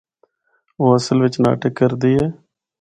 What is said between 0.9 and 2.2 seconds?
اصل وچ ناٹک کردی